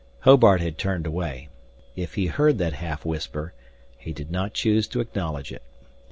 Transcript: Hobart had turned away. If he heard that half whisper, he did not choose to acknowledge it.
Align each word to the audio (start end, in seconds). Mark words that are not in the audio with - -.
Hobart 0.21 0.61
had 0.61 0.79
turned 0.79 1.05
away. 1.05 1.49
If 1.95 2.15
he 2.15 2.25
heard 2.25 2.57
that 2.57 2.73
half 2.73 3.05
whisper, 3.05 3.53
he 3.99 4.13
did 4.13 4.31
not 4.31 4.55
choose 4.55 4.87
to 4.87 4.99
acknowledge 4.99 5.51
it. 5.51 5.61